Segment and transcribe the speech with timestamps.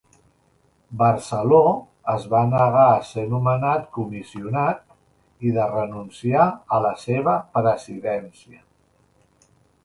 [1.01, 1.57] Barceló
[2.13, 4.81] es va negar a ser nomenat Comissionat
[5.49, 8.65] i de renunciar a la seva presidència.